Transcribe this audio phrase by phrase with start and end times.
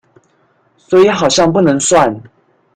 [0.77, 2.19] 所以好像不能算